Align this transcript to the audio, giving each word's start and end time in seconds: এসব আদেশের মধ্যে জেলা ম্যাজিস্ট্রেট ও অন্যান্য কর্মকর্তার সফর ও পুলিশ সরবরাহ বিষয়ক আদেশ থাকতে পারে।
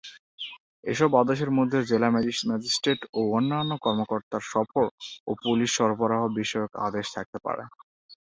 এসব 0.83 1.09
আদেশের 1.21 1.51
মধ্যে 1.57 1.79
জেলা 1.89 2.09
ম্যাজিস্ট্রেট 2.13 2.99
ও 3.13 3.31
অন্যান্য 3.37 3.71
কর্মকর্তার 3.85 4.43
সফর 4.51 4.85
ও 5.27 5.41
পুলিশ 5.43 5.69
সরবরাহ 5.77 6.21
বিষয়ক 6.39 6.71
আদেশ 6.87 7.05
থাকতে 7.15 7.37
পারে। 7.45 7.63